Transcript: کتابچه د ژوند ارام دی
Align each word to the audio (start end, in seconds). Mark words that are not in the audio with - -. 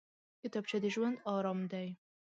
کتابچه 0.41 0.77
د 0.83 0.85
ژوند 0.93 1.17
ارام 1.35 1.59
دی 1.71 1.87